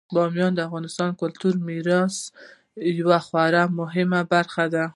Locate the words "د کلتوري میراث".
1.11-2.15